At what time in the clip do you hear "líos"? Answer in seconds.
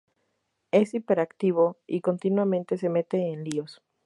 3.43-3.83